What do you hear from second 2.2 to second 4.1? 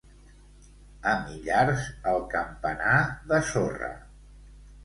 campanar de sorra.